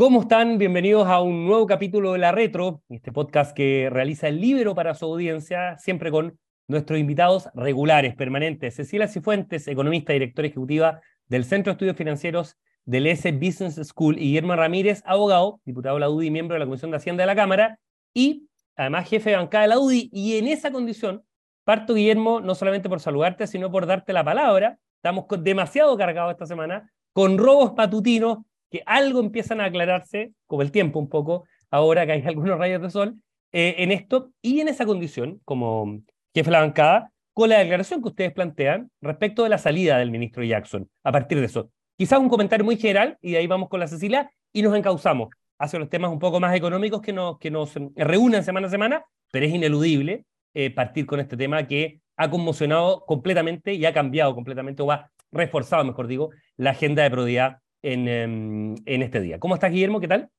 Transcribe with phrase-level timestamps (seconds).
[0.00, 0.56] ¿Cómo están?
[0.56, 4.94] Bienvenidos a un nuevo capítulo de La Retro, este podcast que realiza el libro para
[4.94, 6.38] su audiencia, siempre con
[6.68, 8.76] nuestros invitados regulares, permanentes.
[8.76, 14.16] Cecilia Cifuentes, economista y directora ejecutiva del Centro de Estudios Financieros del S Business School,
[14.16, 17.26] y Guillermo Ramírez, abogado, diputado de la UDI, miembro de la Comisión de Hacienda de
[17.26, 17.78] la Cámara,
[18.14, 20.08] y además jefe de bancada de la UDI.
[20.14, 21.24] Y en esa condición,
[21.62, 24.78] parto, Guillermo, no solamente por saludarte, sino por darte la palabra.
[24.96, 28.38] Estamos demasiado cargados esta semana, con robos patutinos
[28.70, 32.82] que algo empiezan a aclararse, como el tiempo un poco, ahora que hay algunos rayos
[32.82, 33.16] de sol,
[33.52, 36.00] eh, en esto, y en esa condición, como
[36.34, 40.10] jefe de la bancada, con la declaración que ustedes plantean respecto de la salida del
[40.10, 41.70] ministro Jackson, a partir de eso.
[41.96, 45.28] Quizás un comentario muy general, y de ahí vamos con la Cecilia, y nos encauzamos
[45.58, 49.04] hacia los temas un poco más económicos que nos, que nos reúnen semana a semana,
[49.30, 50.24] pero es ineludible
[50.54, 55.10] eh, partir con este tema que ha conmocionado completamente y ha cambiado completamente, o ha
[55.32, 59.38] reforzado, mejor digo, la agenda de prioridad en, em, en este día.
[59.38, 60.00] ¿Cómo estás, Guillermo?
[60.00, 60.30] ¿Qué tal?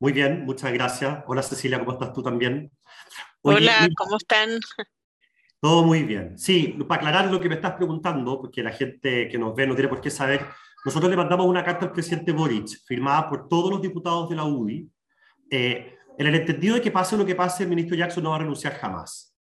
[0.00, 1.24] Muy bien, muchas gracias.
[1.26, 2.70] Hola, Cecilia, ¿cómo estás tú también?
[3.42, 4.60] Hola, ¿cómo están?
[5.60, 6.38] Todo muy bien.
[6.38, 9.74] Sí, para aclarar lo que me estás preguntando, porque la gente que nos ve no
[9.74, 10.44] tiene por qué saber,
[10.84, 14.44] nosotros le mandamos una carta al presidente Boric, firmada por todos los diputados de la
[14.44, 14.90] UDI,
[15.50, 18.36] eh, en el entendido de que pase lo que pase, el ministro Jackson no va
[18.36, 19.34] a renunciar jamás.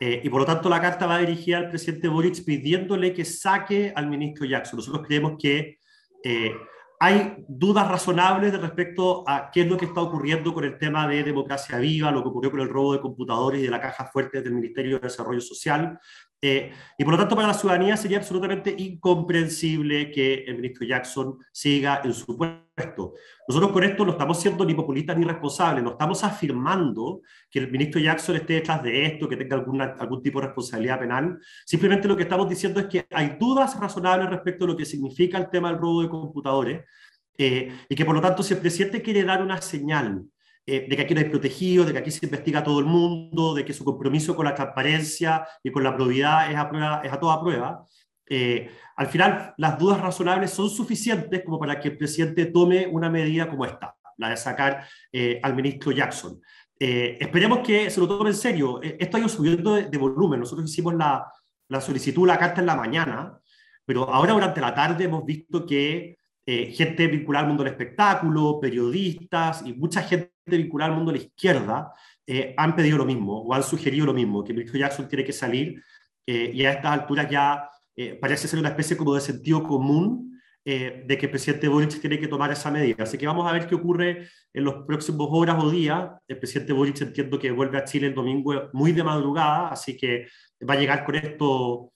[0.00, 3.92] Eh, y por lo tanto la carta va dirigida al presidente Boric pidiéndole que saque
[3.94, 4.78] al ministro Jackson.
[4.78, 5.77] Nosotros creemos que
[6.24, 6.54] eh,
[7.00, 11.06] hay dudas razonables de respecto a qué es lo que está ocurriendo con el tema
[11.06, 14.06] de democracia viva, lo que ocurrió con el robo de computadores y de la caja
[14.06, 15.98] fuerte del Ministerio de Desarrollo Social,
[16.40, 21.38] eh, y por lo tanto, para la ciudadanía sería absolutamente incomprensible que el ministro Jackson
[21.50, 23.14] siga en su puesto.
[23.48, 27.70] Nosotros con esto no estamos siendo ni populistas ni responsables, no estamos afirmando que el
[27.72, 31.40] ministro Jackson esté detrás de esto, que tenga alguna, algún tipo de responsabilidad penal.
[31.66, 35.38] Simplemente lo que estamos diciendo es que hay dudas razonables respecto a lo que significa
[35.38, 36.84] el tema del robo de computadores
[37.36, 40.24] eh, y que por lo tanto si el presidente quiere dar una señal
[40.70, 42.84] eh, de que aquí no hay protegido, de que aquí se investiga a todo el
[42.84, 47.00] mundo, de que su compromiso con la transparencia y con la probidad es a, prueba,
[47.02, 47.86] es a toda prueba.
[48.28, 53.08] Eh, al final, las dudas razonables son suficientes como para que el presidente tome una
[53.08, 56.38] medida como esta, la de sacar eh, al ministro Jackson.
[56.78, 58.78] esperemos que se lo tome en serio.
[58.82, 60.38] Esto ha ido subiendo de, de volumen.
[60.38, 61.32] Nosotros hicimos la,
[61.68, 63.40] la solicitud, la carta en la mañana,
[63.86, 66.17] pero ahora durante la tarde hemos visto que
[66.50, 71.18] eh, gente vinculada al mundo del espectáculo, periodistas y mucha gente vinculada al mundo de
[71.18, 71.92] la izquierda
[72.26, 75.34] eh, han pedido lo mismo o han sugerido lo mismo, que Michael Jackson tiene que
[75.34, 75.84] salir
[76.26, 77.68] eh, y a estas alturas ya
[78.18, 82.28] parece ser una especie como de sentido común de que el presidente Boric tiene que
[82.28, 83.02] tomar esa medida.
[83.02, 86.12] Así que vamos a ver qué ocurre en los próximos horas o días.
[86.28, 90.28] El presidente Boric entiendo que vuelve a Chile el domingo muy de madrugada, así que
[90.68, 91.92] va a llegar con esto,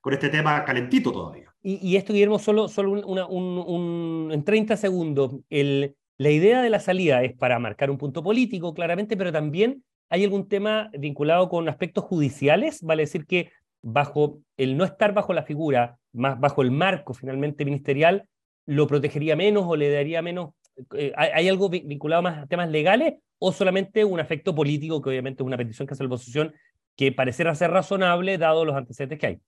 [0.00, 1.45] con este tema calentito todavía.
[1.68, 5.32] Y, esto, Guillermo, solo, un, en 30 segundos.
[5.50, 10.22] La idea de la salida es para marcar un punto político, claramente, pero también hay
[10.22, 13.50] algún tema vinculado con aspectos judiciales, vale decir que
[13.82, 18.28] bajo el no estar bajo la figura, más bajo el marco finalmente ministerial,
[18.64, 20.50] lo protegería menos o le daría menos.
[20.94, 25.42] Eh, ¿Hay algo vinculado más a temas legales o solamente un afecto político, que obviamente
[25.42, 26.54] es una petición que hace la oposición,
[26.94, 29.40] que parecerá ser razonable dado los antecedentes que hay?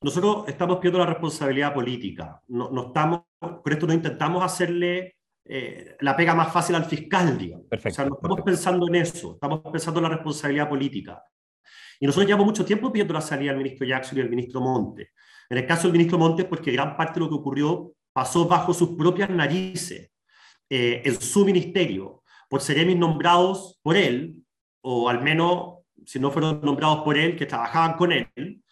[0.00, 2.40] Nosotros estamos pidiendo la responsabilidad política.
[2.48, 7.36] No, no estamos, con esto no intentamos hacerle eh, la pega más fácil al fiscal,
[7.36, 7.66] digamos.
[7.66, 11.22] Perfecto, o sea, no estamos pensando en eso, estamos pensando en la responsabilidad política.
[12.00, 15.12] Y nosotros llevamos mucho tiempo pidiendo la salida del ministro Jackson y del ministro Monte.
[15.50, 18.74] En el caso del ministro Monte, porque gran parte de lo que ocurrió pasó bajo
[18.74, 20.10] sus propias narices,
[20.70, 24.36] eh, en su ministerio, por seremis nombrados por él,
[24.82, 28.62] o al menos, si no fueron nombrados por él, que trabajaban con él,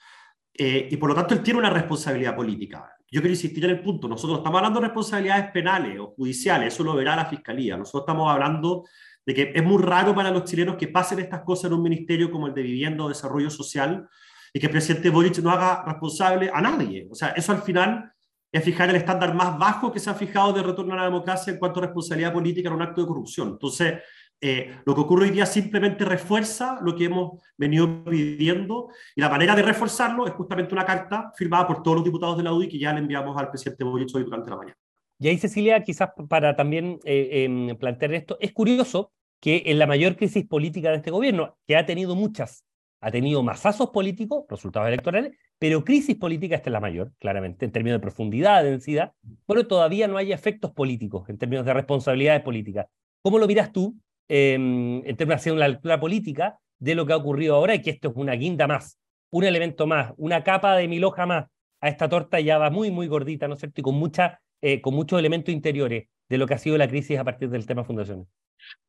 [0.59, 2.93] eh, y por lo tanto él tiene una responsabilidad política.
[3.11, 6.83] Yo quiero insistir en el punto, nosotros estamos hablando de responsabilidades penales o judiciales, eso
[6.83, 7.77] lo verá la Fiscalía.
[7.77, 8.85] Nosotros estamos hablando
[9.25, 12.31] de que es muy raro para los chilenos que pasen estas cosas en un ministerio
[12.31, 14.09] como el de Vivienda o Desarrollo Social
[14.53, 17.07] y que el presidente Boric no haga responsable a nadie.
[17.11, 18.13] O sea, eso al final
[18.51, 21.53] es fijar el estándar más bajo que se ha fijado de retorno a la democracia
[21.53, 23.49] en cuanto a responsabilidad política en un acto de corrupción.
[23.51, 23.95] Entonces,
[24.41, 29.31] eh, lo que ocurre hoy día simplemente refuerza lo que hemos venido pidiendo y la
[29.31, 32.69] manera de reforzarlo es justamente una carta firmada por todos los diputados de la UDI
[32.69, 34.77] que ya le enviamos al presidente Boric hoy durante la mañana.
[35.19, 39.87] Y ahí, Cecilia, quizás para también eh, em, plantear esto, es curioso que en la
[39.87, 42.67] mayor crisis política de este gobierno, que ha tenido muchas,
[43.01, 47.73] ha tenido masazos políticos, resultados electorales, pero crisis política esta es la mayor, claramente, en
[47.73, 49.13] términos de profundidad, de densidad,
[49.47, 52.87] pero todavía no hay efectos políticos en términos de responsabilidades políticas.
[53.23, 53.97] ¿Cómo lo miras tú
[54.29, 57.91] Em, en términos de una lectura política de lo que ha ocurrido ahora y que
[57.91, 58.99] esto es una guinda más,
[59.31, 61.47] un elemento más, una capa de mil hojas más
[61.81, 63.81] a esta torta ya va muy, muy gordita, ¿no es cierto?
[63.81, 66.09] Y con, mucha, eh, con muchos elementos interiores.
[66.29, 68.27] de lo que ha sido la crisis a partir del tema fundaciones.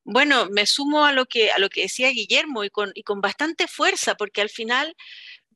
[0.04, 3.22] Bueno, me sumo a lo que, a lo que decía Guillermo y con, y con
[3.22, 4.96] bastante fuerza, porque al final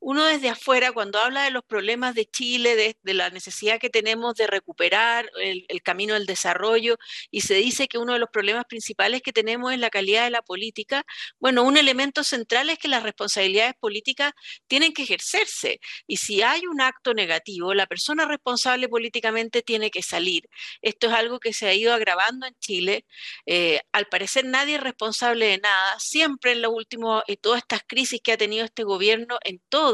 [0.01, 4.33] uno desde afuera, cuando habla de los problemas de Chile, de, la necesidad que tenemos
[4.33, 6.98] de recuperar el, camino del desarrollo,
[7.30, 10.31] y se dice que uno de los problemas principales que tenemos es la calidad de
[10.31, 11.06] la política,
[11.39, 14.33] bueno, un elemento central es que las responsabilidades políticas
[14.68, 15.80] tienen que ejercerse.
[16.07, 20.50] Y si hay un acto negativo, la persona responsable políticamente tiene que salir.
[20.81, 23.06] Esto es algo que se ha ido agravando en Chile.
[23.45, 26.00] Eh, al parecer nadie es responsable de nada.
[26.00, 29.90] Siempre en los últimos, en todas estas crisis que ha tenido este gobierno, en todo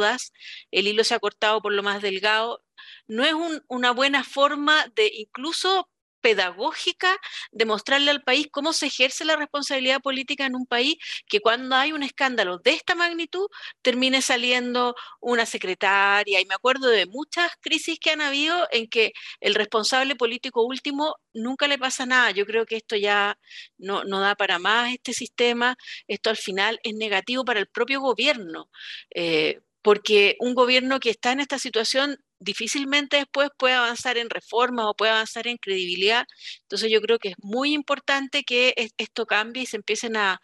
[0.71, 2.63] el hilo se ha cortado por lo más delgado,
[3.07, 3.33] no es
[3.67, 5.89] una buena forma de incluso
[6.21, 7.17] pedagógica
[7.51, 10.97] de mostrarle al país cómo se ejerce la responsabilidad política en un país
[11.27, 13.47] que cuando hay un escándalo de esta magnitud
[13.81, 16.41] termine saliendo una secretaria.
[16.41, 21.15] Y me acuerdo de muchas crisis que han habido en que el responsable político último
[21.33, 22.31] nunca le pasa nada.
[22.31, 23.37] Yo creo que esto ya
[23.77, 25.77] no, da para más este sistema.
[26.07, 28.69] Esto al final es negativo para el propio gobierno.
[29.15, 34.85] Eh, porque un gobierno que está en esta situación difícilmente después puede avanzar en reformas
[34.85, 36.25] o puede avanzar en credibilidad.
[36.63, 40.41] Entonces yo creo que es muy importante que esto cambie y se empiecen a,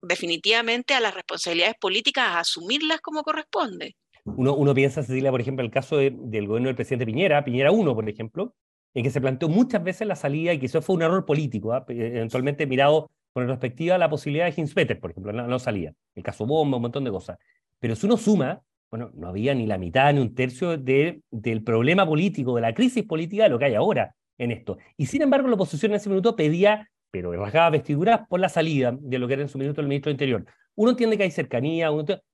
[0.00, 3.96] definitivamente a las responsabilidades políticas, a asumirlas como corresponde.
[4.24, 7.94] Uno, uno piensa, Cecilia, por ejemplo, el caso del gobierno del presidente Piñera, Piñera 1,
[7.94, 8.54] por ejemplo,
[8.94, 11.74] en que se planteó muchas veces la salida y que eso fue un error político,
[11.74, 11.84] ¿ah?
[11.86, 15.92] eventualmente mirado con perspectiva la posibilidad de Hinspeter, por ejemplo, no, no salía.
[16.14, 17.38] El caso Bomba, un montón de cosas.
[17.82, 18.62] Pero si uno suma,
[18.92, 22.74] bueno, no había ni la mitad ni un tercio de, del problema político, de la
[22.74, 24.78] crisis política de lo que hay ahora en esto.
[24.96, 28.96] Y sin embargo, la oposición en ese minuto pedía, pero rasgaba vestiduras por la salida
[28.96, 30.46] de lo que era en su minuto el ministro de Interior.
[30.76, 31.90] Uno entiende que hay cercanía,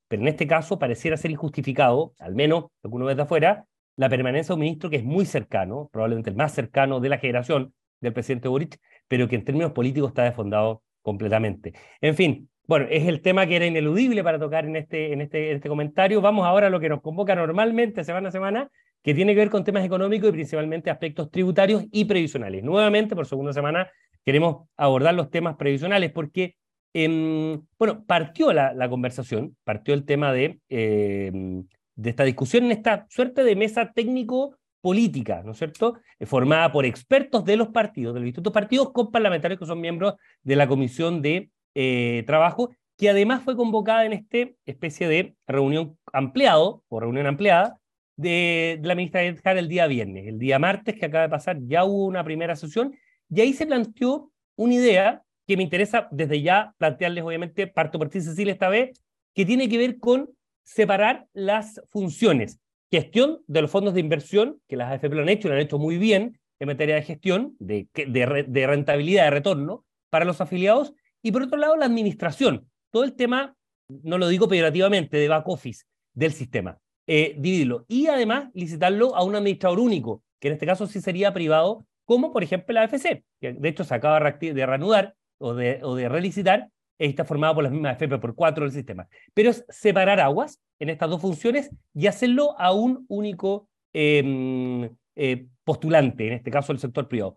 [0.06, 3.64] pero en este caso pareciera ser injustificado, al menos lo que uno ve de afuera,
[3.96, 7.16] la permanencia de un ministro que es muy cercano, probablemente el más cercano de la
[7.16, 7.72] generación
[8.02, 8.78] del presidente Boric,
[9.08, 11.72] pero que en términos políticos está desfondado completamente.
[12.02, 15.52] En fin, bueno, es el tema que era ineludible para tocar en este, en este,
[15.52, 16.20] este comentario.
[16.20, 18.70] Vamos ahora a lo que nos convoca normalmente semana a semana,
[19.02, 22.62] que tiene que ver con temas económicos y principalmente aspectos tributarios y previsionales.
[22.62, 23.90] Nuevamente, por segunda semana,
[24.22, 26.56] queremos abordar los temas previsionales porque,
[26.92, 32.72] em, bueno, partió la, la, conversación, partió el tema de, em, de esta discusión en
[32.72, 36.00] esta suerte de mesa técnico política, ¿no es cierto?
[36.18, 39.80] Eh, formada por expertos de los partidos, de los distintos partidos, con parlamentarios que son
[39.80, 45.36] miembros de la Comisión de eh, trabajo, que además fue convocada en esta especie de
[45.46, 47.78] reunión ampliado, o reunión ampliada,
[48.16, 50.26] de, la ministra de el día viernes.
[50.26, 52.96] El día martes que acaba de pasar ya hubo una primera sesión
[53.30, 58.08] y ahí se planteó una idea que me interesa desde ya plantearles, obviamente, parto por
[58.08, 59.00] ti, Cecilia, esta vez,
[59.32, 60.30] que tiene que ver con
[60.64, 62.58] separar las funciones.
[62.90, 65.78] Gestión de los fondos de inversión, que las AFP lo han hecho, lo han hecho
[65.78, 70.92] muy bien en materia de gestión, de, de, de rentabilidad, de retorno para los afiliados,
[71.22, 73.56] y por otro lado, la administración, todo el tema,
[73.88, 75.84] no lo digo peyorativamente, de back office
[76.14, 80.86] del sistema, eh, dividirlo y además licitarlo a un administrador único, que en este caso
[80.86, 85.14] sí sería privado, como por ejemplo la AFC, que de hecho se acaba de reanudar
[85.38, 86.68] o de, o de relicitar,
[86.98, 89.08] está formada por las mismas AFP por cuatro del sistema.
[89.34, 95.46] Pero es separar aguas en estas dos funciones y hacerlo a un único em, eh,
[95.64, 97.36] postulante, en este caso el sector privado.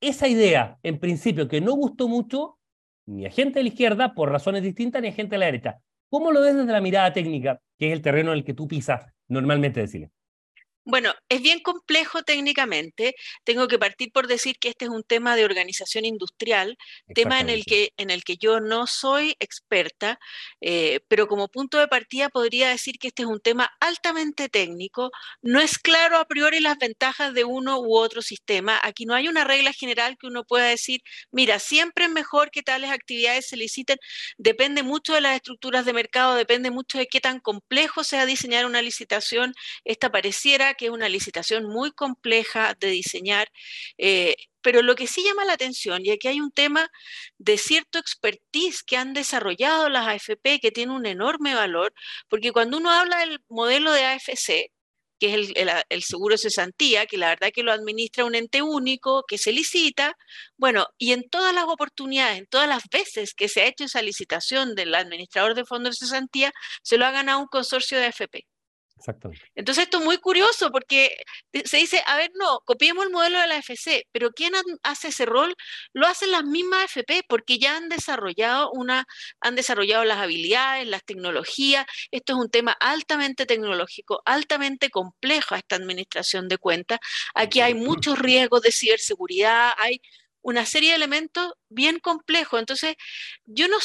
[0.00, 2.57] Esa idea, en principio, que no gustó mucho,
[3.08, 5.80] ni a gente de la izquierda por razones distintas, ni a gente de la derecha.
[6.10, 8.68] ¿Cómo lo ves desde la mirada técnica, que es el terreno en el que tú
[8.68, 10.10] pisas normalmente, decirle?
[10.90, 13.14] Bueno, es bien complejo técnicamente.
[13.44, 16.78] Tengo que partir por decir que este es un tema de organización industrial,
[17.14, 20.18] tema en el que, en el que yo no soy experta,
[20.62, 25.10] eh, pero como punto de partida podría decir que este es un tema altamente técnico.
[25.42, 28.80] No es claro a priori las ventajas de uno u otro sistema.
[28.82, 32.62] Aquí no hay una regla general que uno pueda decir, mira, siempre es mejor que
[32.62, 33.98] tales actividades se liciten.
[34.38, 38.64] Depende mucho de las estructuras de mercado, depende mucho de qué tan complejo sea diseñar
[38.64, 39.52] una licitación.
[39.84, 43.50] Esta pareciera que es una licitación muy compleja de diseñar,
[43.98, 46.90] eh, pero lo que sí llama la atención, y aquí hay un tema
[47.38, 51.92] de cierto expertise que han desarrollado las AFP que tiene un enorme valor,
[52.28, 54.70] porque cuando uno habla del modelo de AFC,
[55.18, 55.52] que es
[55.88, 59.52] el, seguro de cesantía, que la verdad que lo administra un ente único, que se
[59.52, 60.16] licita,
[60.56, 64.02] bueno, y en todas las oportunidades, en todas las veces que se ha hecho esa
[64.02, 68.46] licitación del administrador de fondos de cesantía, se lo ha ganado un consorcio de AFP.
[68.98, 69.44] Exactamente.
[69.54, 71.16] Entonces esto es muy curioso porque
[71.64, 74.52] se dice, a ver, no, copiemos el modelo de la FC, pero ¿quién
[74.82, 75.54] hace ese rol?
[75.92, 79.06] Lo hacen las mismas FP porque ya han desarrollado una,
[79.40, 81.86] han desarrollado las habilidades, las tecnologías.
[82.10, 86.98] Esto es un tema altamente tecnológico, altamente complejo esta administración de cuentas.
[87.34, 90.00] Aquí hay muchos riesgos de ciberseguridad, hay
[90.42, 92.60] una serie de elementos bien complejos.
[92.60, 92.96] Entonces,
[93.46, 93.78] yo no,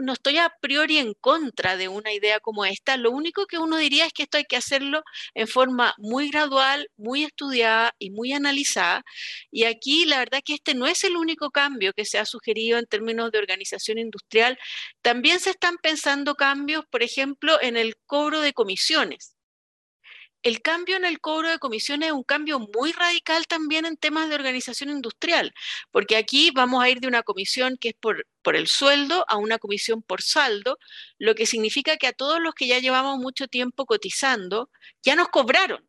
[0.00, 2.96] no, estoy a priori en contra de una idea como esta.
[2.96, 5.02] Lo único que uno diría es que esto hay que hacerlo
[5.34, 9.02] en forma muy gradual, muy estudiada y muy analizada.
[9.50, 12.78] Y aquí la verdad que este no es el único cambio que se ha sugerido
[12.78, 14.58] en términos de organización industrial.
[15.02, 19.39] También se están pensando cambios, por ejemplo, en el cobro de comisiones
[20.42, 24.28] el cambio en el cobro de comisiones es un cambio muy radical también en temas
[24.28, 25.52] de organización industrial,
[25.90, 29.36] porque aquí vamos a ir de una comisión que es por, por el sueldo a
[29.36, 30.78] una comisión por saldo,
[31.18, 34.70] lo que significa que a todos los que ya llevamos mucho tiempo cotizando,
[35.02, 35.88] ya nos cobraron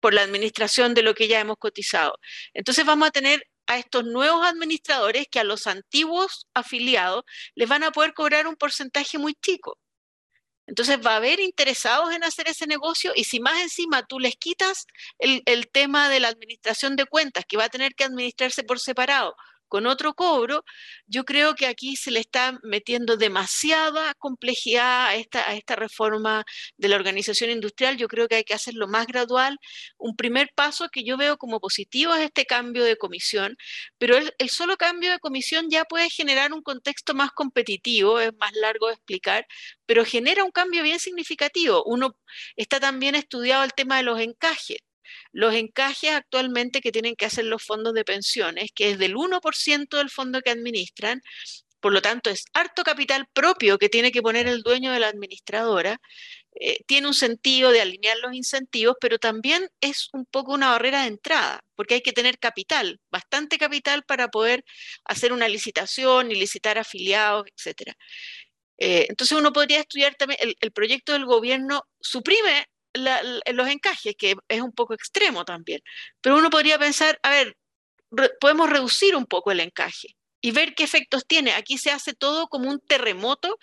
[0.00, 2.18] por la administración de lo que ya hemos cotizado.
[2.54, 7.82] Entonces vamos a tener a estos nuevos administradores que a los antiguos afiliados les van
[7.82, 9.78] a poder cobrar un porcentaje muy chico.
[10.66, 14.36] Entonces va a haber interesados en hacer ese negocio y si más encima tú les
[14.36, 14.86] quitas
[15.18, 18.80] el, el, tema de la administración de cuentas, que va a tener que administrarse por
[18.80, 19.36] separado,
[19.68, 20.64] con otro cobro,
[21.06, 26.44] yo creo que aquí se le está metiendo demasiada complejidad a esta, reforma
[26.76, 27.96] de la organización industrial.
[27.96, 29.58] Yo creo que hay que hacerlo más gradual.
[29.98, 33.56] Un primer paso que yo veo como positivo es este cambio de comisión,
[33.98, 38.32] pero el, el solo cambio de comisión ya puede generar un contexto más competitivo, es
[38.38, 39.46] más largo de explicar,
[39.86, 41.84] pero genera un cambio bien significativo.
[41.84, 42.16] Uno
[42.56, 44.78] está también estudiado el tema de los encajes.
[45.32, 49.96] Los encajes actualmente que tienen que hacer los fondos de pensiones, que es del 1%
[49.96, 51.22] del fondo que administran,
[51.80, 55.08] por lo tanto es harto capital propio que tiene que poner el dueño de la
[55.08, 56.00] administradora,
[56.58, 61.02] eh, tiene un sentido de alinear los incentivos, pero también es un poco una barrera
[61.02, 64.64] de entrada, porque hay que tener capital, bastante capital para poder
[65.04, 67.92] hacer una licitación y licitar afiliados, etc.
[68.78, 74.60] Eh, entonces uno podría estudiar también, el proyecto del gobierno suprime los encajes, que es
[74.60, 75.80] un poco extremo también.
[76.20, 77.56] Pero uno podría pensar, a ver,
[78.40, 81.52] podemos reducir un poco el encaje y ver qué efectos tiene.
[81.52, 83.58] Aquí se hace todo como un terremoto,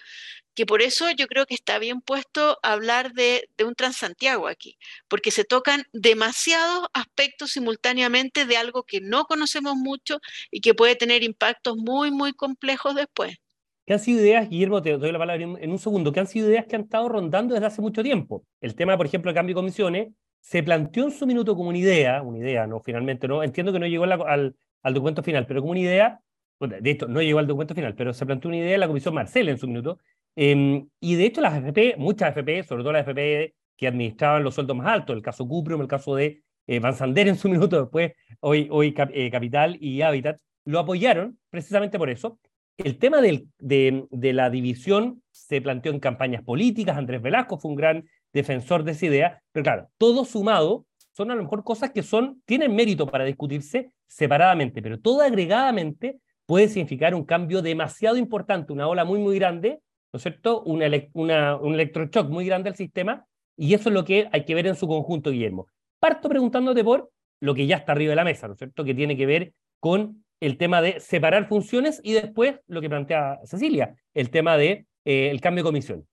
[0.56, 4.78] que por eso yo creo que está bien puesto hablar de, de un Transantiago aquí,
[5.08, 10.20] porque se tocan demasiados aspectos simultáneamente de algo que no conocemos mucho
[10.52, 13.38] y que puede tener impactos muy, muy complejos después
[13.86, 16.50] que han sido ideas, Guillermo, te doy la palabra en, un segundo, que han sido
[16.50, 18.46] ideas que han estado rondando desde hace mucho tiempo.
[18.62, 21.78] El tema, por ejemplo, del cambio de comisiones, se planteó en su minuto como una
[21.78, 25.62] idea, una idea, no, finalmente no, entiendo que no llegó al, al, documento final, pero
[25.62, 26.20] como una idea,
[26.60, 29.13] de hecho, no llegó al documento final, pero se planteó una idea en la comisión
[29.13, 30.00] Marcel en su minuto,
[30.36, 34.56] em, y de hecho las FP, muchas FP, sobre todo las FP que administraban los
[34.56, 37.82] sueldos más altos, el caso Cuprum, el caso de eh, Van Sander en su minuto
[37.82, 42.40] después, hoy, hoy eh, Capital y Habitat, lo apoyaron precisamente por eso,
[42.77, 48.06] el tema de, la división se planteó en campañas políticas, Andrés Velasco fue un gran
[48.32, 52.42] defensor de esa idea, pero claro, todo sumado son a lo mejor cosas que son,
[52.46, 58.88] tienen mérito para discutirse separadamente, pero todo agregadamente puede significar un cambio demasiado importante, una
[58.88, 59.80] ola muy, muy grande,
[60.12, 60.63] ¿no es cierto?
[60.63, 63.25] Un electroshock muy grande al sistema,
[63.56, 65.68] y eso es lo que hay que ver en su conjunto, Guillermo.
[66.00, 68.84] Parto preguntándote por lo que ya está arriba de la mesa, ¿no es cierto?
[68.84, 73.40] Que tiene que ver con el tema de separar funciones y después lo que plantea
[73.46, 76.08] Cecilia, el tema de eh, el cambio de comisión.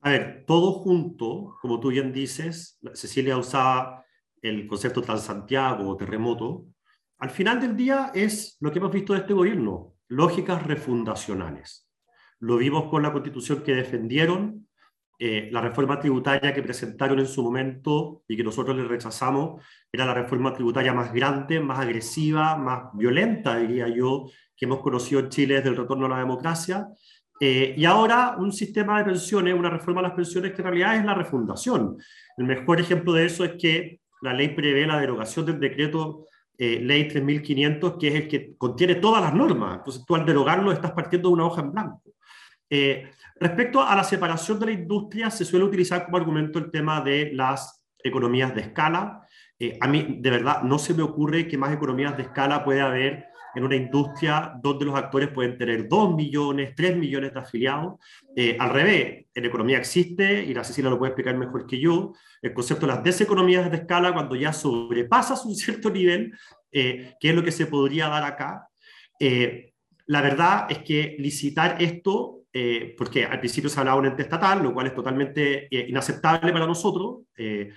[0.00, 4.04] A ver, todo junto, como tú bien dices, Cecilia usaba
[4.42, 6.66] el concepto Transantiago terremoto,
[7.18, 11.88] al final del día es lo que hemos visto de este gobierno, lógicas refundacionales.
[12.40, 14.66] Lo vimos con la constitución que defendieron,
[15.18, 20.04] eh, la reforma tributaria que presentaron en su momento y que nosotros le rechazamos era
[20.04, 24.26] la reforma tributaria más grande, más agresiva, más violenta, diría yo,
[24.56, 26.88] que hemos conocido en Chile desde el retorno a la democracia.
[27.40, 30.96] Eh, y ahora un sistema de pensiones, una reforma a las pensiones que en realidad
[30.96, 31.96] es la refundación.
[32.36, 36.26] El mejor ejemplo de eso es que la ley prevé la derogación del decreto
[36.56, 39.78] eh, ley 3500, que es el que contiene todas las normas.
[39.78, 42.11] Entonces tú al derogarlo estás partiendo de una hoja en blanco.
[42.74, 47.02] Eh, respecto a la separación de la industria, se suele utilizar como argumento el tema
[47.02, 49.26] de las economías de escala.
[49.58, 52.80] Eh, a mí, de verdad, no se me ocurre que más economías de escala puede
[52.80, 58.00] haber en una industria donde los actores pueden tener 2 millones, 3 millones de afiliados.
[58.34, 62.14] Eh, al revés, en economía existe, y la Cecilia lo puede explicar mejor que yo,
[62.40, 66.32] el concepto de las deseconomías de escala cuando ya sobrepasas un cierto nivel,
[66.72, 68.66] eh, que es lo que se podría dar acá.
[70.06, 74.22] la verdad es que licitar esto eh, porque al principio se hablaba de un ente
[74.22, 77.22] estatal, lo cual es totalmente eh, inaceptable para nosotros.
[77.34, 77.72] Eh,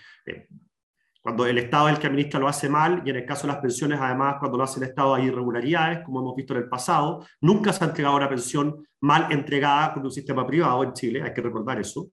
[1.22, 3.53] cuando el Estado es el que administra lo hace mal, y en el caso de
[3.53, 6.70] las pensiones, además, cuando lo hace el Estado hay irregularidades, como hemos visto en el
[6.70, 7.25] pasado.
[7.39, 11.34] Nunca se ha entregado una pensión mal entregada con un sistema privado en Chile, hay
[11.34, 12.10] que recordar eso.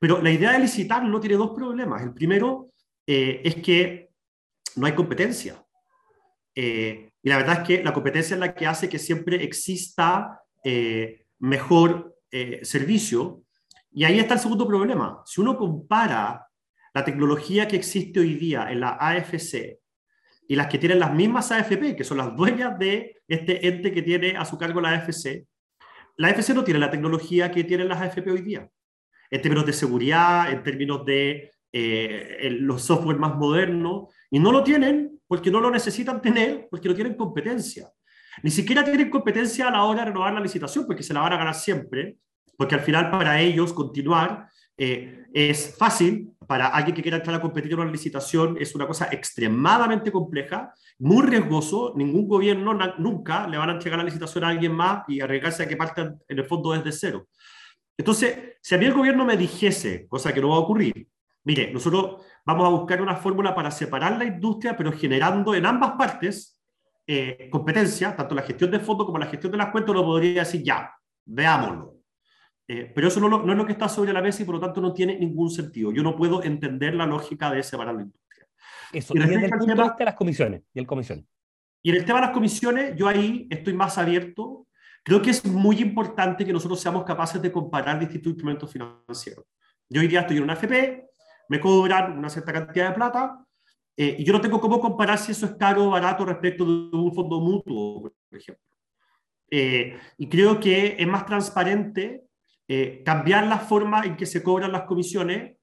[0.00, 2.02] pero la idea de licitar no tiene dos problemas.
[2.02, 2.70] El primero
[3.06, 4.10] es que
[4.76, 5.62] no hay competencia.
[6.54, 10.40] y la verdad es que la competencia es la que hace que siempre exista
[11.40, 13.42] mejor eh, servicio.
[13.90, 15.22] Y ahí está el segundo problema.
[15.26, 16.46] Si uno compara
[16.94, 19.78] la tecnología que existe hoy día en la AFC
[20.48, 24.02] y las que tienen las mismas AFP, que son las dueñas de este ente que
[24.02, 25.46] tiene a su cargo la AFC,
[26.16, 28.68] la AFC no tiene la tecnología que tienen las AFP hoy día.
[29.30, 34.62] En términos de seguridad, en términos de eh, los software más modernos, y no lo
[34.62, 37.88] tienen porque no lo necesitan tener, porque no tienen competencia.
[38.42, 41.32] Ni siquiera tienen competencia a la hora de renovar la licitación, porque se la van
[41.32, 42.16] a ganar siempre,
[42.56, 47.40] porque al final para ellos continuar eh, es fácil, para alguien que quiera entrar a
[47.40, 53.56] competir en una licitación es una cosa extremadamente compleja, muy riesgoso, ningún gobierno nunca le
[53.56, 56.44] van a entregar la licitación a alguien más y arriesgarse a que partan en el
[56.46, 57.28] fondo desde cero.
[57.96, 61.06] Entonces, si a mí el gobierno me dijese, cosa que no va a ocurrir,
[61.44, 65.92] mire, nosotros vamos a buscar una fórmula para separar la industria, pero generando en ambas
[65.92, 66.59] partes
[67.12, 70.44] eh, competencia, tanto la gestión de fondo como la gestión de las cuentas, uno podría
[70.44, 71.96] decir ya, veámoslo.
[72.68, 74.60] Eh, pero eso no, no, es lo que está sobre la mesa y por lo
[74.60, 75.90] tanto no tiene ningún sentido.
[75.90, 78.46] Yo no puedo entender la lógica de separar la industria.
[78.92, 81.26] Eso, y, desde el punto tema, de las comisiones y el comisión.
[81.82, 84.68] Y en el tema de las comisiones, yo ahí estoy más abierto.
[85.02, 89.46] Creo que es muy importante que nosotros seamos capaces de comparar distintos instrumentos financieros.
[89.88, 91.08] Yo hoy día estoy en una FP,
[91.48, 93.44] me cobran una cierta cantidad de plata,
[94.02, 96.96] eh, y yo no tengo cómo comparar si eso es caro o barato respecto de
[96.96, 98.64] un fondo mutuo, por ejemplo.
[99.50, 102.22] Eh, y creo que es más transparente
[102.66, 105.54] eh, cambiar la forma en que se cobran las comisiones,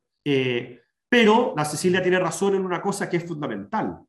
[1.09, 4.01] pero la Cecilia tiene razón en una cosa que es fundamental.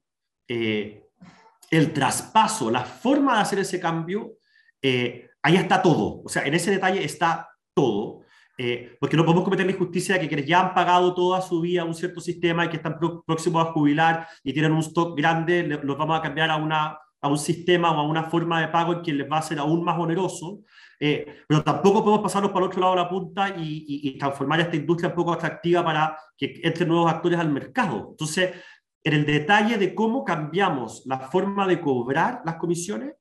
[0.47, 4.35] el traspaso, la forma de hacer ese cambio,
[4.83, 6.21] ahí está todo.
[6.23, 8.18] O sea, en ese detalle está todo.
[8.61, 11.61] Eh, porque no podemos cometer la injusticia de que quienes ya han pagado toda su
[11.61, 15.63] vida un cierto sistema y que están próximos a jubilar y tienen un stock grande,
[15.63, 18.95] los vamos a cambiar a, una, a un sistema o a una forma de pago
[18.95, 20.63] en que les va a ser aún más oneroso.
[20.99, 24.59] Eh, pero tampoco podemos pasarnos para el otro lado de la punta y, y, transformar
[24.59, 28.09] esta industria un poco atractiva para que entren nuevos actores al mercado.
[28.11, 28.51] Entonces,
[29.05, 33.15] en el detalle de cómo cambiamos la forma de cobrar las comisiones,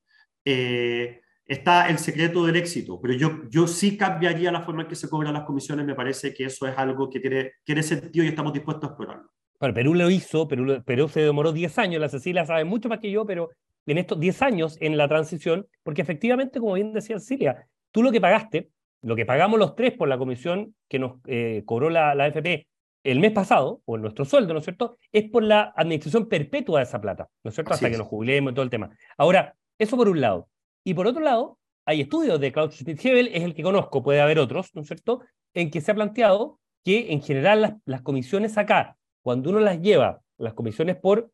[0.44, 4.96] eh, está el secreto del éxito, pero yo, yo sí cambiaría la forma en que
[4.96, 8.30] se cobran las comisiones, me parece que eso es algo que tiene, tiene sentido y
[8.30, 9.32] estamos dispuestos a explorarlo.
[9.60, 13.00] Bueno, Perú lo hizo, Perú, Perú se demoró 10 años, la Cecilia sabe mucho más
[13.00, 13.50] que yo, pero
[13.86, 18.12] en estos 10 años en la transición, porque efectivamente, como bien decía Cecilia, tú lo
[18.12, 18.70] que pagaste,
[19.02, 22.68] lo que pagamos los tres por la comisión que nos eh, cobró la, la AFP
[23.04, 26.84] el mes pasado, por nuestro sueldo, ¿no es cierto?, es por la administración perpetua de
[26.84, 28.90] esa plata, ¿no es cierto?, hasta que nos jubilemos y todo el tema.
[29.18, 30.50] Ahora, eso por un lado.
[30.88, 34.40] Y por otro lado, hay estudios de Klaus Schmidt-Hebel, es el que conozco, puede haber
[34.40, 35.20] otros, ¿no es cierto?,
[35.54, 40.22] en que se ha planteado que en general las, comisiones acá, cuando uno las lleva,
[40.38, 41.30] las comisiones por,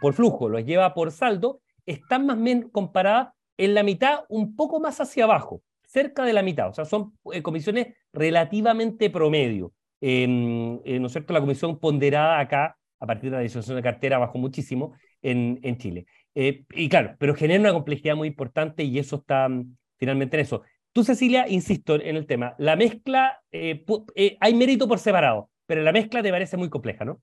[0.00, 4.78] por flujo, las lleva por saldo, están más menos comparadas en la mitad, un poco
[4.78, 9.72] más hacia abajo, cerca de la mitad, o sea, son eh, comisiones relativamente promedio.
[10.00, 11.32] Em, eh, ¿No es cierto?
[11.32, 15.76] La comisión ponderada acá, a partir de la disolución de cartera, bajó muchísimo en, en
[15.78, 16.06] Chile.
[16.34, 20.42] Eh, y claro, pero genera una complejidad muy importante y eso está mm, finalmente en
[20.42, 20.62] eso.
[20.92, 25.82] Tú, Cecilia, insisto en el tema, la mezcla, eh, eh, hay mérito por separado, pero
[25.82, 27.22] la mezcla te parece muy compleja, ¿no?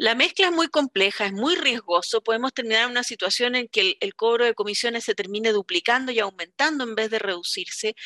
[0.00, 2.22] La mezcla es muy compleja, es muy riesgoso.
[2.22, 6.20] Podemos terminar en una situación en que el, cobro de comisiones se termine duplicando y
[6.20, 7.96] aumentando en vez de reducirse.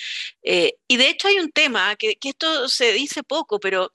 [0.42, 3.92] y de hecho hay un tema, que, que esto se dice poco, pero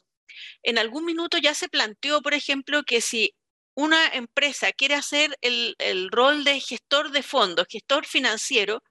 [0.62, 3.34] en algún minuto ya se planteó, por ejemplo, que si
[3.78, 8.82] una empresa quiere hacer el, rol de gestor de fondos, gestor financiero,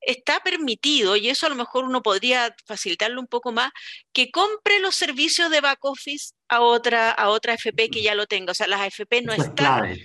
[0.00, 3.70] está permitido, y eso a lo mejor uno podría facilitarlo un poco más,
[4.14, 8.26] que compre los servicios de back office a otra, a otra FP que ya lo
[8.26, 8.52] tenga.
[8.52, 9.98] O sea, las FP no están,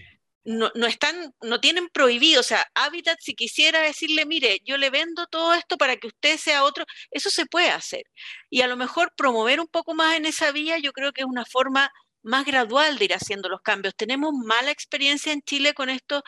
[0.44, 2.42] no, no, están, no tienen prohibido.
[2.42, 6.38] O sea, Habitat, si quisiera decirle, mire, yo le vendo todo esto para que usted
[6.38, 8.04] sea otro, eso se puede hacer.
[8.50, 11.28] Y a lo mejor promover un poco más en esa vía, yo creo que es
[11.28, 11.90] una forma
[12.28, 13.96] más gradual de ir haciendo los cambios.
[13.96, 16.24] Tenemos mala experiencia en Chile con esto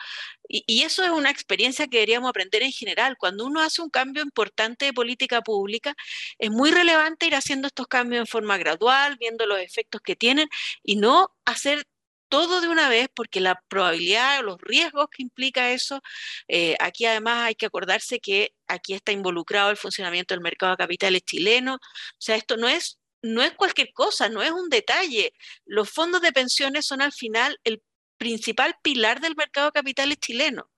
[0.48, 3.16] y, eso es una experiencia que deberíamos aprender en general.
[3.18, 5.94] Cuando uno hace un cambio importante de política pública,
[6.38, 10.48] es muy relevante ir haciendo estos cambios en forma gradual, viendo los efectos que tienen
[10.82, 11.86] y no hacer
[12.30, 16.00] todo de una vez porque la probabilidad o los riesgos que implica eso,
[16.48, 20.78] eh, aquí además hay que acordarse que aquí está involucrado el funcionamiento del mercado de
[20.78, 21.74] capitales chileno.
[21.74, 21.80] O
[22.18, 25.32] sea, esto no es, no es cualquier cosa, no es un detalle.
[25.64, 27.82] Los fondos de pensiones son al final el
[28.18, 30.70] principal pilar del mercado de capitales chileno.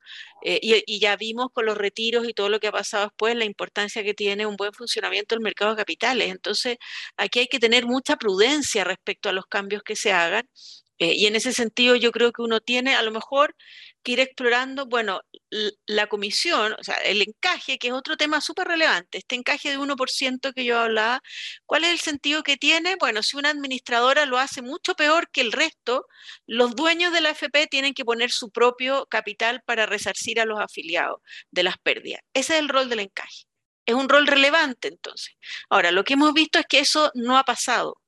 [0.44, 3.44] Eh, y, ya vimos con los retiros y todo lo que ha pasado después la
[3.44, 6.30] importancia que tiene un buen funcionamiento del mercado de capitales.
[6.30, 6.78] Entonces,
[7.16, 10.48] aquí hay que tener mucha prudencia respecto a los cambios que se hagan
[11.02, 13.56] eh, y en ese sentido yo creo que uno tiene a lo mejor
[14.02, 15.20] que ir explorando, bueno,
[15.86, 19.78] la comisión, o sea, el encaje, que es otro tema súper relevante, este encaje de
[19.78, 21.20] 1% que yo hablaba,
[21.66, 22.96] ¿cuál es el sentido que tiene?
[22.96, 26.06] Bueno, si una administradora lo hace mucho peor que el resto,
[26.46, 30.60] los dueños de la FP tienen que poner su propio capital para resarcir a los
[30.60, 32.22] afiliados de las pérdidas.
[32.34, 33.44] Ese es el rol del encaje.
[33.86, 35.34] Es un rol relevante entonces.
[35.68, 38.01] Ahora, lo que hemos visto es que eso no ha pasado.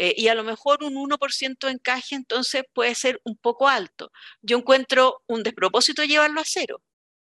[0.00, 4.12] Eh, y a lo mejor un 1% de encaje entonces puede ser un poco alto.
[4.40, 6.80] Yo encuentro un despropósito llevarlo a cero.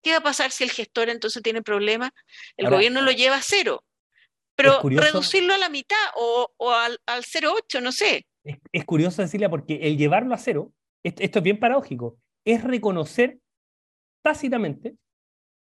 [0.02, 2.12] ¿Qué va a pasar si el gestor entonces tiene problemas?
[2.56, 3.84] El gobierno lo lleva a cero.
[4.54, 8.26] Pero reducirlo a la mitad o, al, al 0,8, no sé.
[8.72, 13.38] Es, curioso, Cecilia, porque el llevarlo a cero, esto, es bien paradójico, es reconocer
[14.22, 14.94] tácitamente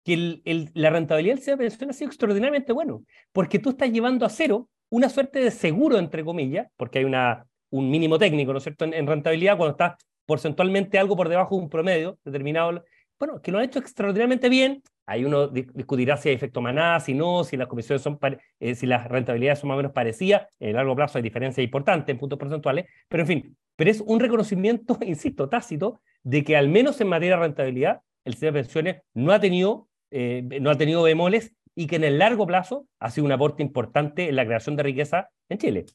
[0.04, 0.40] que
[0.74, 5.10] la rentabilidad del pensión ha sido extraordinariamente bueno, porque tú estás llevando a cero una
[5.10, 9.08] suerte de seguro, entre comillas, porque hay una, un mínimo técnico, ¿no es cierto?, en,
[9.08, 12.84] rentabilidad cuando está porcentualmente algo por debajo de un promedio determinado.
[13.20, 14.84] Bueno, que lo han hecho extraordinariamente bien.
[15.06, 18.20] Ahí uno discutirá si hay efecto manada, si no, si las comisiones son,
[18.60, 20.48] eh, si las rentabilidades son más o menos parecidas.
[20.60, 24.02] En el largo plazo hay diferencias importantes en puntos porcentuales, pero en fin, pero es
[24.02, 28.64] un reconocimiento, insisto, tácito, de que al menos en materia de rentabilidad, el sistema de
[28.64, 32.88] pensiones no ha tenido, eh, no ha tenido bemoles y que en el largo plazo
[33.00, 35.86] ha sido un aporte importante en la creación de riqueza en Chile.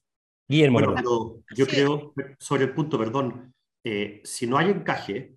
[0.48, 0.78] Guillermo.
[0.78, 5.34] Bueno, yo creo, sobre el punto, perdón, eh, si no hay encaje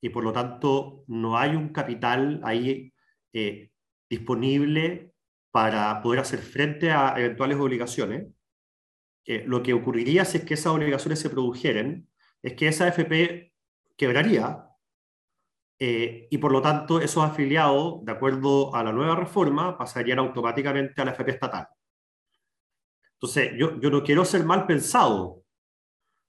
[0.00, 2.92] y por lo tanto no hay un capital ahí
[3.32, 3.70] eh,
[4.10, 5.12] disponible
[5.52, 8.26] para poder hacer frente a eventuales obligaciones,
[9.24, 12.08] eh, lo que ocurriría si es que esas obligaciones se produjeran
[12.42, 13.52] es que esa FP
[13.96, 14.66] quebraría
[15.78, 21.00] eh, y por lo tanto esos afiliados, de acuerdo a la nueva reforma, pasarían automáticamente
[21.02, 21.68] a la FP estatal.
[23.14, 25.42] Entonces, yo, yo no quiero ser mal pensado,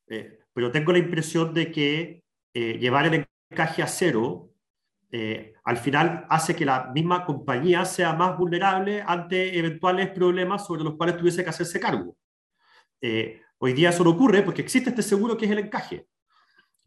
[0.07, 4.51] eh, pero tengo la impresión de que eh, llevar el encaje a cero
[5.63, 10.95] al final hace que la misma compañía sea más vulnerable ante eventuales problemas sobre los
[10.95, 12.15] cuales tuviese que hacerse cargo.
[13.57, 16.05] hoy día eso no ocurre porque existe este seguro que es el encaje.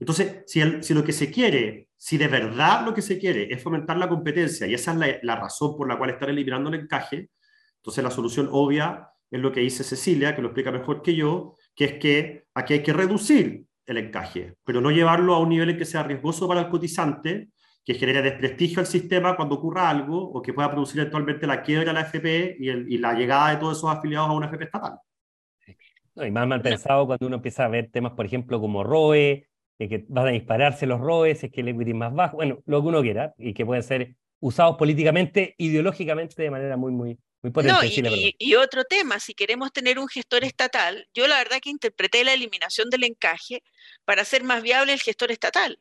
[0.01, 3.63] Entonces, si, si, lo que se quiere, si de verdad lo que se quiere es
[3.63, 7.29] fomentar la competencia, y esa es la, razón por la cual están eliminando el encaje,
[7.77, 11.55] entonces la solución obvia es lo que dice Cecilia, que lo explica mejor que yo,
[11.77, 15.71] que es que aquí hay que reducir el encaje, pero no llevarlo a un nivel
[15.71, 17.51] en que sea riesgoso para el cotizante,
[17.85, 21.85] que genere desprestigio al sistema cuando ocurra algo, o que pueda producir eventualmente la quiebra
[21.85, 24.99] de la FP y, y la llegada de todos esos afiliados a una FP estatal.
[26.17, 29.50] y más mal pensado cuando uno empieza a ver temas, por ejemplo, como ROE,
[29.89, 32.83] que van a dispararse los robes, es que el equity es más bajo, bueno, lo
[32.83, 37.53] que uno quiera, y que pueden ser usados políticamente, ideológicamente de manera muy, muy, muy
[37.53, 37.87] potente.
[37.87, 42.25] y, y, otro tema, si queremos tener un gestor estatal, yo la verdad que interpreté
[42.25, 43.63] la eliminación del encaje
[44.05, 45.79] para hacer más viable el gestor estatal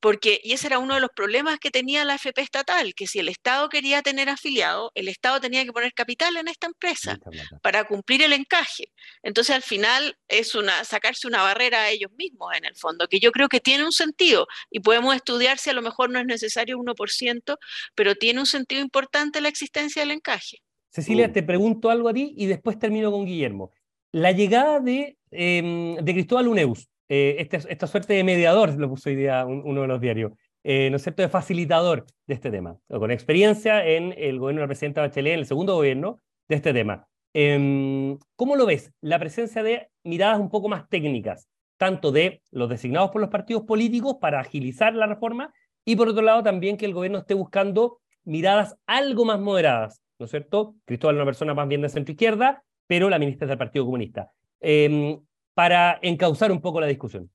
[0.00, 3.18] porque, y ese era uno de los problemas que tenía la FP estatal, que si
[3.18, 7.18] el Estado quería tener afiliado, el Estado tenía que poner capital en esta empresa
[7.62, 8.92] para cumplir el encaje.
[9.22, 13.20] Entonces, al final, es una, sacarse una barrera a ellos mismos, en el fondo, que
[13.20, 16.26] yo creo que tiene un sentido, y podemos estudiar si a lo mejor no es
[16.26, 17.56] necesario 1%,
[17.94, 20.58] pero tiene un sentido importante la existencia del encaje.
[20.90, 23.70] Cecilia, te pregunto algo a ti y después termino con Guillermo.
[24.12, 29.08] La llegada de, em, de Cristóbal Uneus, eh, esta, esta, suerte de mediador, lo puso
[29.08, 30.32] hoy día uno de los diarios,
[30.64, 34.64] eh, ¿no es cierto?, de facilitador de este tema, con experiencia en el gobierno de
[34.64, 37.06] la presidenta Bachelet, en el segundo gobierno de este tema.
[37.32, 38.92] Em, ¿Cómo lo ves?
[39.00, 43.62] La presencia de miradas un poco más técnicas, tanto de los designados por los partidos
[43.62, 45.52] políticos para agilizar la reforma
[45.84, 50.24] y por otro lado también que el gobierno esté buscando miradas algo más moderadas, ¿no
[50.24, 50.74] es cierto?
[50.84, 53.84] Cristóbal es una persona más bien de centro izquierda, pero la ministra es del Partido
[53.84, 54.32] Comunista.
[54.60, 55.18] Eh,
[55.56, 57.32] para encauzar un poco la discusión?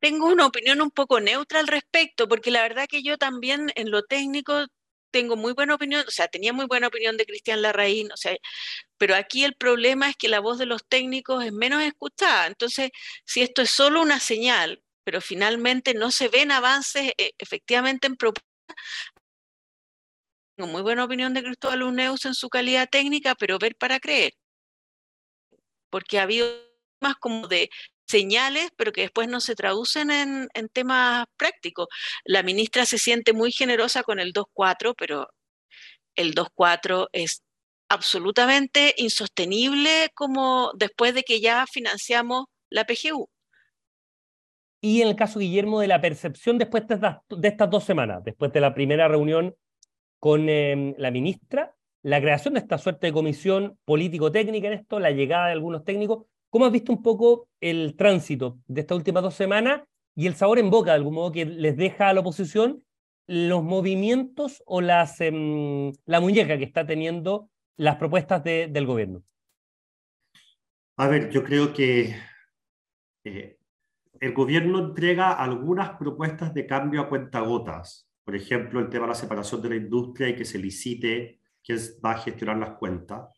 [0.00, 3.90] Tengo una opinión un poco neutra al respecto, porque la verdad que yo también en
[3.90, 4.64] lo técnico
[5.10, 8.34] tengo muy buena opinión, o sea, tenía muy buena opinión de Cristian Larraín, o sea,
[8.96, 12.46] pero aquí el problema es que la voz de los técnicos es menos escuchada.
[12.46, 12.90] Entonces,
[13.26, 18.16] si esto es solo una señal, pero finalmente no se ven avances eh, efectivamente en
[18.16, 18.44] propuestas,
[20.56, 24.32] tengo muy buena opinión de Cristóbal Uneus en su calidad técnica, pero ver para creer
[25.94, 26.48] porque ha habido
[27.00, 27.70] más como de
[28.04, 31.86] señales, pero que después no se traducen en, temas prácticos.
[32.24, 35.28] La ministra se siente muy generosa con el 2.4, pero
[36.16, 37.44] el 2.4 es
[37.88, 43.28] absolutamente insostenible como después de que ya financiamos la PGU.
[44.80, 48.60] Y en el caso, Guillermo, de la percepción después de estas, dos semanas, después de
[48.60, 49.54] la primera reunión
[50.18, 51.72] con em, la ministra,
[52.04, 56.26] la creación de esta suerte de comisión político-técnica en esto, la llegada de algunos técnicos,
[56.50, 59.80] ¿cómo has visto un poco el tránsito de estas últimas dos semanas
[60.14, 62.84] y el sabor en boca, de algún modo, que les deja a la oposición
[63.26, 69.22] los movimientos o em, la muñeca que está teniendo las propuestas del gobierno?
[70.98, 72.14] A ver, yo creo que
[73.24, 73.56] eh,
[74.20, 78.06] el gobierno entrega algunas propuestas de cambio a cuentagotas.
[78.24, 81.78] Por ejemplo, el tema de la separación de la industria y que se licite quién
[82.04, 83.28] va a gestionar las cuentas.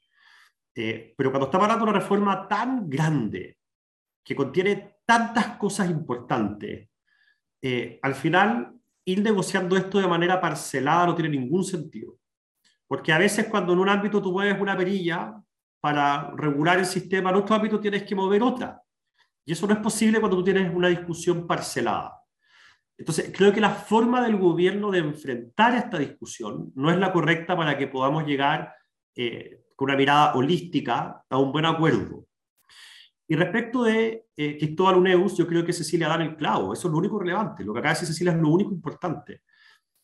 [0.75, 3.59] Eh, pero cuando estamos hablando de una reforma tan grande,
[4.23, 6.89] que contiene tantas cosas importantes,
[7.63, 12.17] eh, al final ir negociando esto de manera parcelada no tiene ningún sentido.
[12.87, 15.41] Porque a veces cuando en un ámbito tú mueves una perilla
[15.81, 18.81] para regular el sistema, en otro ámbito tienes que mover otra.
[19.45, 22.21] Y eso no es posible cuando tú tienes una discusión parcelada.
[22.99, 27.57] Entonces, creo que la forma del gobierno de enfrentar esta discusión no es la correcta
[27.57, 28.75] para que podamos llegar
[29.15, 32.27] eh, con una mirada holística a un buen acuerdo.
[33.29, 36.73] Y respecto de eh, Cristóbal Uneus, yo creo que Cecilia da el clavo.
[36.73, 37.65] Eso es lo único relevante.
[37.65, 39.43] Lo que acaba de decir Cecilia es lo único importante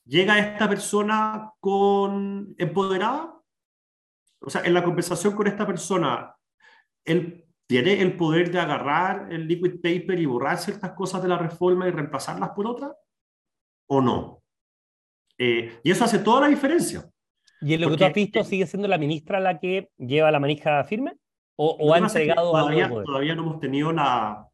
[0.05, 3.35] llega esta persona con empoderada,
[4.41, 6.35] o sea, en la conversación con esta persona,
[7.05, 7.42] él
[7.73, 11.89] tiene el poder de agarrar el liquid paper y borrar ciertas cosas de la reforma
[11.89, 12.93] y reemplazarlas por otras,
[13.87, 14.43] o no.
[15.39, 17.09] Eh, y eso hace toda la diferencia.
[17.63, 20.39] ¿Y en lo que tú has visto sigue siendo la ministra la que lleva la
[20.39, 21.17] manija firme?
[21.57, 24.47] ¿O, o ha entregado todavía, Todavía no hemos tenido la,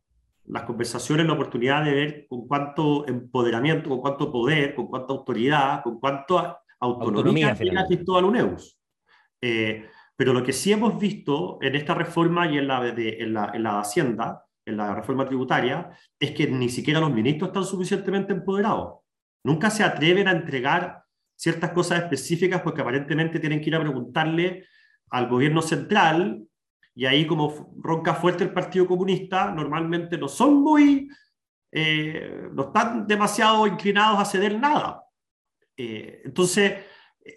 [0.44, 5.82] las conversaciones, la oportunidad de ver con cuánto empoderamiento, con cuánto poder, con cuánta autoridad,
[5.82, 8.78] con cuánta autonomía, tiene Cristóbal Uneus.
[9.40, 13.34] Eh, pero lo que sí hemos visto en esta reforma y en la, de, en,
[13.34, 17.64] la, en la Hacienda, en la reforma tributaria, es que ni siquiera los ministros están
[17.64, 18.98] suficientemente empoderados.
[19.44, 21.04] Nunca se atreven a entregar
[21.36, 24.66] ciertas cosas específicas porque aparentemente tienen que ir a preguntarle
[25.10, 26.44] al gobierno central
[26.96, 31.08] y ahí como ronca fuerte el Partido Comunista, normalmente no son muy,
[31.70, 35.04] eh, no están demasiado inclinados a ceder nada.
[35.76, 36.74] Eh, entonces,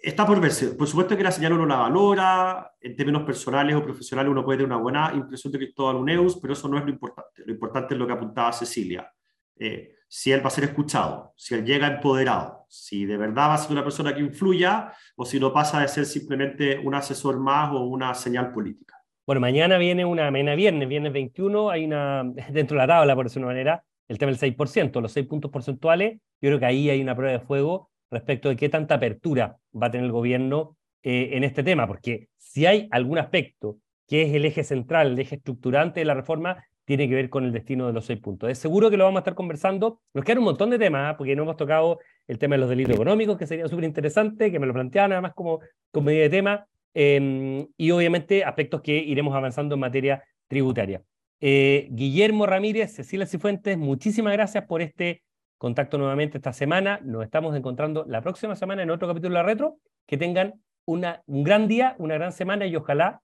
[0.02, 0.68] está por verse.
[0.68, 4.58] Por supuesto que la señal uno la valora, en términos personales o profesionales uno puede
[4.58, 7.42] tener una buena impresión de Cristóbal Uneus, pero eso no es lo importante.
[7.44, 9.10] Lo importante es lo que apuntaba Cecilia.
[9.58, 13.54] Eh, si él va a ser escuchado, si él llega empoderado, si de verdad va
[13.54, 17.38] a ser una persona que influya o si no pasa de ser simplemente un asesor
[17.38, 18.96] más o una señal política.
[19.26, 23.26] Bueno, mañana viene una, mañana viernes, viernes 21, hay una, dentro de la tabla, por
[23.26, 26.66] decirlo de una manera, el tema del 6%, los 6 puntos porcentuales, yo creo que
[26.66, 30.12] ahí hay una prueba de fuego respecto de qué tanta apertura va a tener el
[30.12, 35.12] gobierno eh, en este tema, porque si hay algún aspecto que es el eje central,
[35.12, 38.20] el eje estructurante de la reforma, tiene que ver con el destino de los seis
[38.20, 38.50] puntos.
[38.50, 40.00] Es seguro que lo vamos a estar conversando.
[40.12, 41.16] Nos quedan un montón de temas, ¿ah?
[41.16, 44.58] porque no hemos tocado el tema de los delitos económicos, que sería súper interesante, que
[44.58, 46.66] me lo planteaban nada más como, como medida de tema.
[46.94, 51.02] Em, y obviamente aspectos que iremos avanzando en materia tributaria.
[51.40, 55.22] Eh, Guillermo Ramírez, Cecilia Cifuentes, muchísimas gracias por este
[55.62, 56.98] contacto nuevamente esta semana.
[57.04, 59.76] Nos estamos encontrando la próxima semana en otro capítulo de la Retro.
[60.08, 60.54] Que tengan
[60.86, 63.20] una, un gran día, una gran semana y ojalá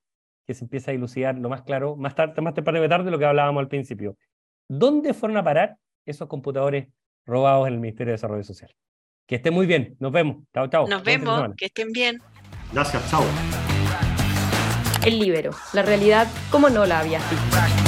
[0.47, 3.19] que se empiece a dilucidar lo más claro, más tarde, más tarde de tarde, lo
[3.19, 4.17] que hablábamos al principio.
[4.69, 6.87] ¿Dónde fueron a parar esos computadores
[7.27, 8.71] robados en el Ministerio de Desarrollo Social?
[9.27, 9.97] Que estén muy bien.
[9.99, 10.37] Nos vemos.
[10.55, 10.87] Chao, chao.
[10.87, 11.51] Nos vemos.
[11.57, 12.19] Que estén bien.
[12.73, 13.11] Gracias.
[13.11, 13.25] Chao.
[15.05, 17.88] El Libero, la realidad como no la habías visto.